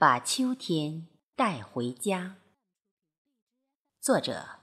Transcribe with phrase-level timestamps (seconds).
[0.00, 2.36] 把秋天带回家。
[3.98, 4.60] 作者：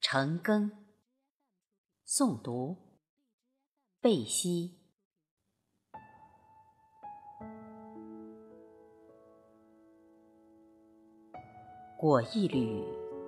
[0.00, 0.72] 程庚。
[2.04, 2.76] 诵读：
[4.00, 4.80] 贝西。
[11.96, 12.82] 裹一缕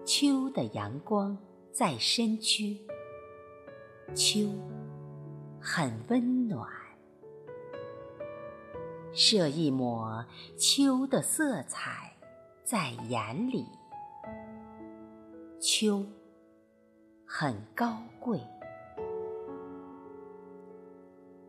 [0.05, 1.39] 秋的阳光
[1.73, 2.85] 在身躯，
[4.17, 4.49] 秋
[5.61, 6.88] 很温暖。
[9.21, 10.25] 射一抹
[10.57, 12.13] 秋的色彩
[12.63, 13.67] 在眼里，
[15.61, 16.07] 秋
[17.27, 18.41] 很高贵。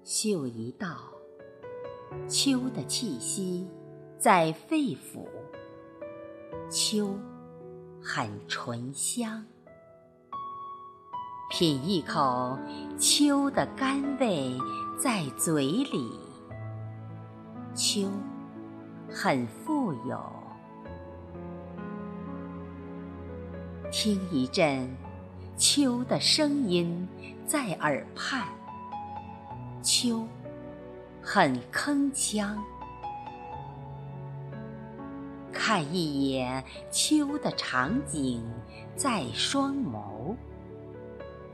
[0.04, 0.98] 嗅一道
[2.28, 3.68] 秋的气息
[4.18, 5.28] 在肺腑，
[6.72, 7.16] 秋
[8.02, 9.46] 很醇香。
[11.52, 12.58] 品一口
[12.98, 14.58] 秋的甘味
[15.00, 16.29] 在嘴里。
[17.80, 18.12] 秋
[19.10, 20.20] 很富有，
[23.90, 24.94] 听一阵
[25.56, 27.08] 秋的声音
[27.48, 28.50] 在耳畔。
[29.82, 30.28] 秋
[31.22, 32.54] 很铿锵，
[35.54, 38.44] 看一眼秋的场景
[38.98, 40.36] 在双眸。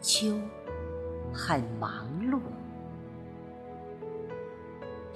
[0.02, 0.39] 秋
[1.31, 2.39] 很忙碌。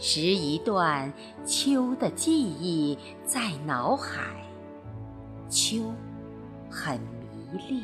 [0.02, 1.11] 拾一段
[1.45, 4.22] 秋的记忆在脑海，
[5.50, 5.94] 秋
[6.72, 7.83] 很迷恋；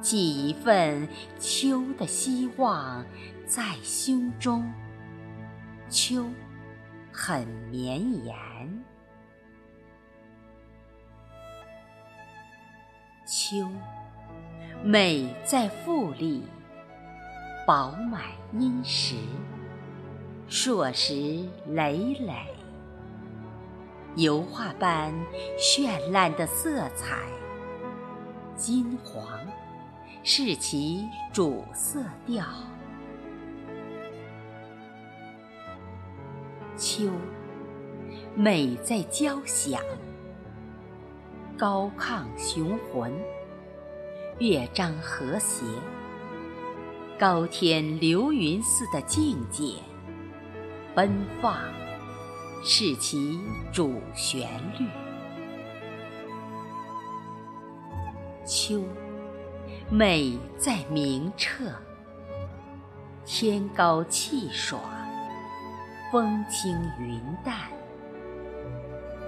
[0.00, 1.06] 寄一份
[1.38, 3.04] 秋的希望
[3.46, 4.72] 在胸中，
[5.90, 6.24] 秋
[7.12, 8.34] 很绵延。
[13.26, 13.68] 秋
[14.82, 16.42] 美在富丽，
[17.66, 18.22] 饱满
[18.54, 19.14] 殷实。
[20.48, 22.32] 硕石累累，
[24.16, 25.12] 油画般
[25.58, 27.18] 绚烂的色彩，
[28.56, 29.28] 金黄
[30.24, 32.46] 是其主色调。
[36.78, 37.10] 秋
[38.34, 39.82] 美在交响，
[41.58, 43.12] 高亢雄浑，
[44.38, 45.66] 乐章和谐，
[47.18, 49.74] 高天流云似的境界。
[50.98, 51.56] 奔放
[52.64, 53.38] 是其
[53.72, 54.88] 主旋律。
[58.44, 58.82] 秋
[59.88, 61.66] 美在明澈，
[63.24, 64.82] 天高气爽，
[66.10, 67.54] 风轻云淡，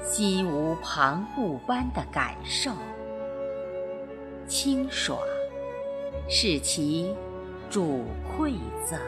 [0.03, 2.73] 心无旁骛般的感受。
[4.49, 5.21] 清爽
[6.29, 7.15] 是其
[7.71, 8.07] 主
[8.37, 8.55] 馈
[8.85, 8.99] 赠。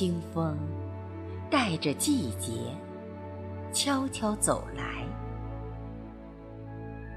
[0.00, 0.56] 清风
[1.50, 2.74] 带着季节
[3.70, 5.04] 悄悄走来，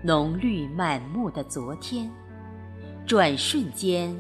[0.04, 2.12] 浓绿满目的昨天，
[3.08, 4.14] 转瞬间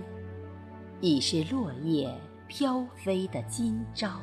[1.01, 2.09] 已是落叶
[2.47, 4.21] 飘飞的今朝。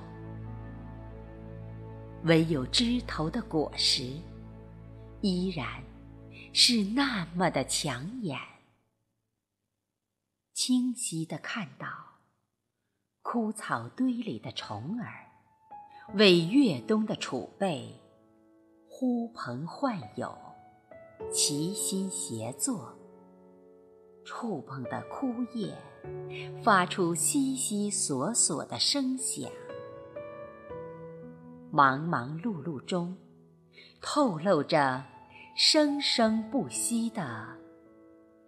[2.22, 4.10] 唯有枝头的果实，
[5.20, 5.66] 依然
[6.54, 8.38] 是那么的抢眼，
[10.54, 12.09] 清晰的看到。
[13.32, 15.24] 枯草堆里的虫儿，
[16.14, 17.94] 为越冬的储备
[18.88, 20.36] 呼朋唤友，
[21.30, 22.92] 齐心协作，
[24.24, 25.72] 触碰的枯叶
[26.60, 29.48] 发出悉悉索索的声响。
[31.70, 33.16] 忙忙碌碌中，
[34.00, 35.04] 透露着
[35.54, 37.46] 生生不息的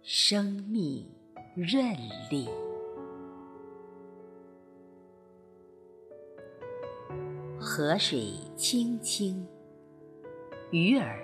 [0.01, 1.09] 生命
[1.55, 1.95] 韧
[2.29, 2.49] 力。
[7.75, 9.43] 河水清清，
[10.69, 11.17] 鱼儿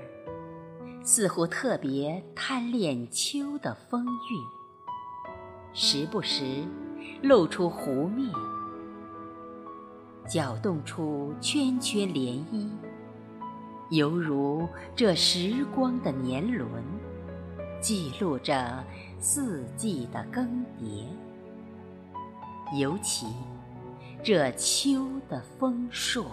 [1.03, 4.41] 似乎特别贪恋秋的风韵，
[5.75, 6.63] 时不时
[7.21, 8.27] 露出湖面，
[10.27, 12.67] 搅动出圈圈涟漪，
[13.91, 16.67] 犹如这时光的年轮，
[17.79, 18.83] 记录着
[19.19, 21.05] 四季的更迭，
[22.75, 23.27] 尤其。
[24.21, 26.29] 这秋的丰硕，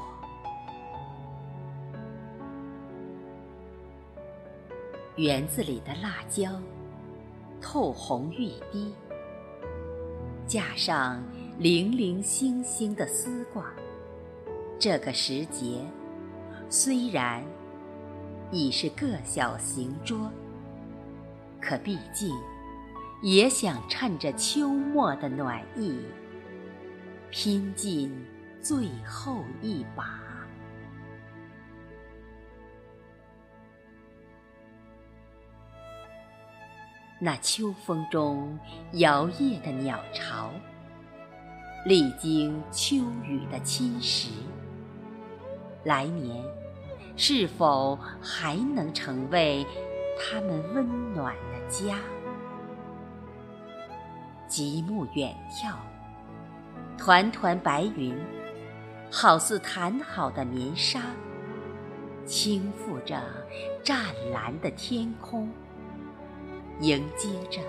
[5.15, 6.51] 园子里的辣椒
[7.61, 8.93] 透红欲滴，
[10.49, 11.23] 架上
[11.59, 13.73] 零零星星的丝瓜。
[14.81, 15.81] 这个时节，
[16.69, 17.43] 虽然
[18.51, 20.29] 已是个小型桌，
[21.63, 22.37] 可毕竟
[23.23, 25.97] 也想趁着秋末的暖意，
[27.31, 28.13] 拼尽
[28.61, 30.21] 最后一把。
[37.19, 38.59] 那秋风中
[38.93, 40.51] 摇曳的鸟巢，
[41.87, 44.29] 历经秋雨的侵蚀，
[45.85, 46.45] 来年
[47.17, 49.67] 是否还能成为
[50.19, 51.99] 它们温暖的家？
[54.47, 55.75] 极目远眺，
[56.99, 58.17] 团团白云，
[59.11, 61.03] 好似弹好的棉纱，
[62.25, 63.23] 轻覆着
[63.85, 63.99] 湛
[64.33, 65.49] 蓝的天空。
[66.81, 67.61] 迎接着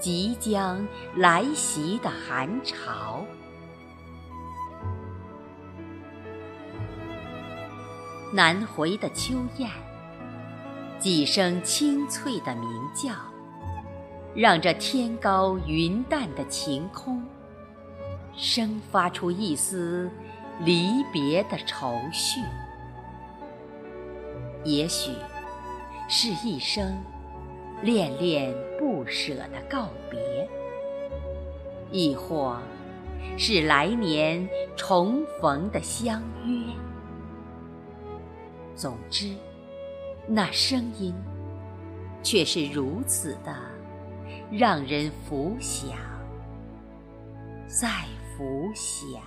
[0.00, 0.84] 即将
[1.14, 3.24] 来袭的寒潮，
[8.32, 9.70] 南回的秋雁，
[10.98, 13.12] 几声清脆的鸣叫，
[14.34, 17.22] 让这天高云淡的晴空，
[18.36, 20.10] 生发出一丝
[20.60, 22.40] 离别的愁绪。
[24.64, 25.12] 也许
[26.08, 26.96] 是一生。
[27.82, 30.48] 恋恋不舍的告别，
[31.90, 32.56] 亦或
[33.36, 36.72] 是来年重逢的相约。
[38.76, 39.34] 总之，
[40.28, 41.12] 那声音
[42.22, 43.52] 却是如此的
[44.48, 45.98] 让人浮想，
[47.66, 47.88] 再
[48.42, 49.22] 浮想。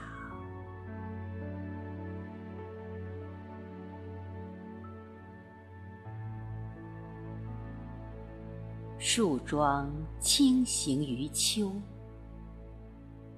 [9.00, 9.90] 树桩
[10.20, 11.72] 轻行于秋，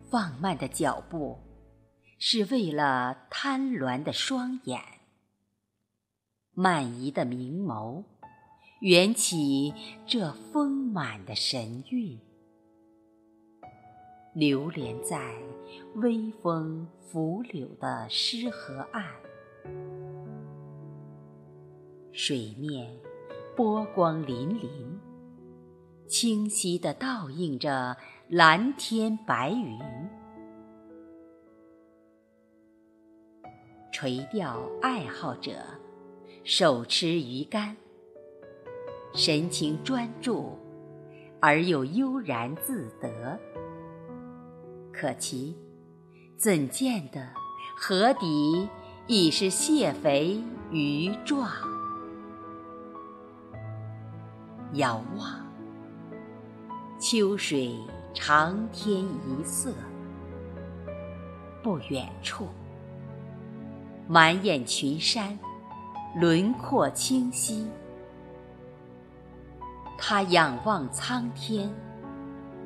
[0.10, 1.38] 放慢的脚步，
[2.18, 4.80] 是为了贪婪的双眼；
[6.56, 8.04] 慢移的明眸，
[8.82, 9.76] 缘起
[10.08, 12.27] 这丰满的神韵。
[14.38, 15.34] 流连在
[15.96, 19.04] 微风拂柳的诗河岸，
[22.12, 22.88] 水面
[23.56, 24.70] 波光粼粼。
[26.06, 27.98] 清晰地倒映着
[28.30, 29.80] 蓝天白云，
[33.92, 35.54] 垂钓爱好者
[36.44, 37.76] 手持鱼竿，
[39.16, 40.56] 神情专注
[41.40, 43.40] 而又悠然自得。
[45.00, 45.56] 可其
[46.40, 47.24] 怎见得
[47.80, 48.68] 河底
[49.06, 50.42] 已是蟹肥
[50.72, 51.48] 鱼壮？
[54.74, 55.46] 遥望。
[57.00, 57.78] 秋水
[58.12, 59.72] 长天一色，
[61.62, 62.48] 不远处，
[64.08, 65.38] 满眼群山，
[66.20, 67.68] 轮廓清晰。
[69.96, 71.72] 他仰望苍天，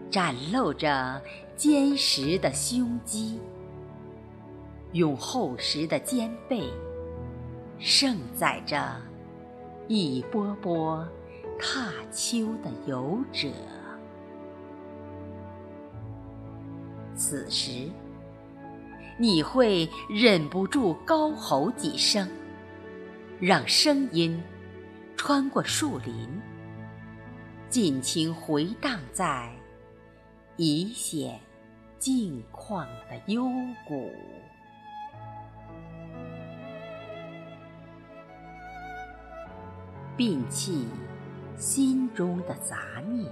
[0.10, 1.22] 展露着
[1.62, 3.40] 坚实的胸肌，
[4.94, 6.68] 用厚实的肩背，
[7.78, 9.00] 盛载着
[9.88, 11.08] 一波波
[11.60, 13.48] 踏秋的游者。
[17.16, 17.88] 此时，
[19.19, 22.28] 你会忍不住高吼几声，
[23.40, 24.42] 让声音
[25.16, 26.28] 穿过树林，
[27.69, 29.56] 尽情回荡在
[30.58, 31.40] 一线
[32.01, 33.48] 静旷的幽
[33.88, 34.12] 谷，
[40.17, 40.88] 摒弃
[41.55, 43.31] 心中的杂念，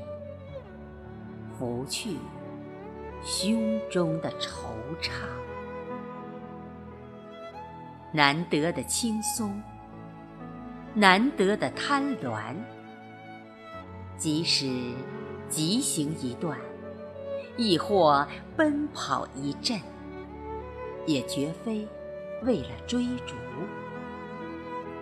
[1.58, 2.16] 拂去。
[3.22, 4.70] 胸中的惆
[5.02, 5.12] 怅，
[8.14, 9.62] 难得的轻松，
[10.94, 12.56] 难得的贪婪。
[14.16, 14.94] 即使
[15.50, 16.58] 疾行一段，
[17.60, 18.26] 亦或
[18.56, 19.78] 奔跑一阵，
[21.06, 21.86] 也绝非
[22.44, 23.36] 为了追逐，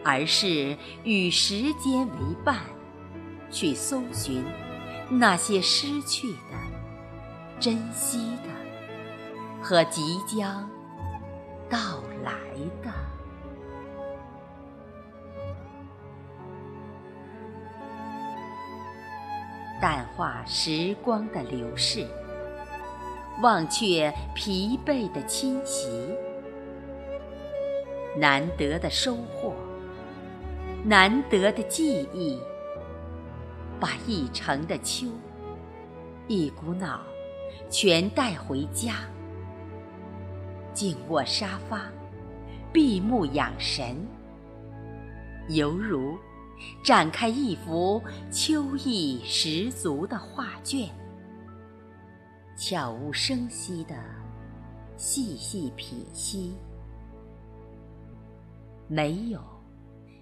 [0.03, 2.57] 而是与时间为伴，
[3.51, 4.43] 去搜寻
[5.07, 6.57] 那些失去的。
[7.59, 10.67] 珍惜的和即将
[11.69, 11.77] 到
[12.23, 12.33] 来
[12.83, 12.91] 的，
[19.79, 22.07] 淡化时光的流逝，
[23.41, 25.88] 忘却疲惫的侵袭，
[28.17, 29.53] 难得的收获，
[30.84, 32.39] 难得的记忆，
[33.79, 35.08] 把一城的秋，
[36.27, 37.01] 一股脑。
[37.70, 38.94] 全带回家，
[40.74, 41.82] 静卧沙发，
[42.72, 43.98] 闭目养神，
[45.50, 46.17] 犹如
[46.82, 48.01] 展开一幅
[48.32, 50.88] 秋意十足的画卷，
[52.57, 53.95] 悄无声息的
[54.97, 56.57] 细细品析，
[58.87, 59.39] 没有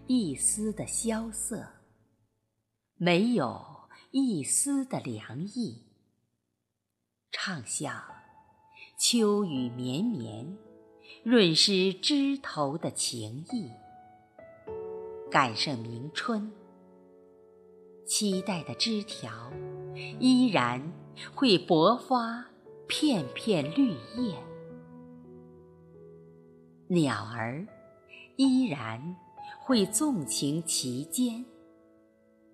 [0.06, 1.66] 一丝的萧瑟，
[2.98, 3.66] 没有
[4.12, 5.86] 一丝的凉意，
[7.32, 8.04] 畅想
[9.00, 10.58] 秋雨绵绵。
[11.24, 13.70] 润湿枝头的情意，
[15.32, 16.52] 感胜明春。
[18.06, 19.52] 期待的枝条
[20.20, 20.82] 依然
[21.34, 22.46] 会勃发
[22.88, 24.36] 片片绿叶，
[26.88, 27.66] 鸟儿
[28.36, 29.16] 依然
[29.60, 31.46] 会纵情其间，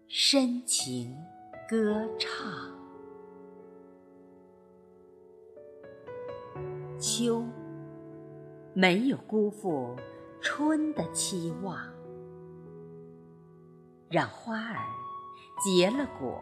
[0.07, 1.17] 深情
[1.69, 2.39] 歌唱。
[6.99, 7.43] 秋。
[8.73, 9.97] 没有辜负
[10.39, 11.77] 春的期望，
[14.09, 14.79] 让花儿
[15.61, 16.41] 结了果，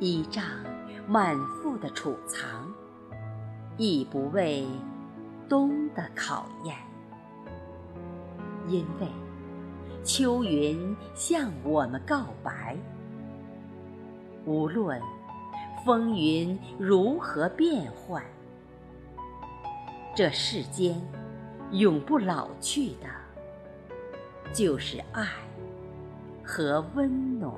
[0.00, 0.44] 依仗
[1.08, 2.72] 满腹的储藏，
[3.76, 4.64] 亦不畏
[5.48, 6.76] 冬的考验。
[8.68, 9.08] 因为
[10.04, 12.76] 秋云向我们告白：
[14.44, 15.02] 无论
[15.84, 18.22] 风云如何变幻。
[20.14, 21.00] 这世间
[21.72, 23.08] 永不老去的，
[24.52, 25.26] 就是爱
[26.44, 27.52] 和温暖。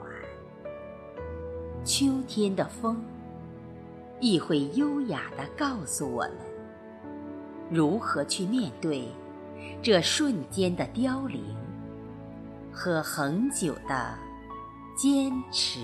[1.92, 3.02] 秋天的风
[4.20, 6.36] 亦会优雅地告诉我们，
[7.68, 9.08] 如何去面对
[9.82, 11.42] 这瞬间的凋零
[12.72, 14.16] 和恒久的
[14.96, 15.80] 坚持。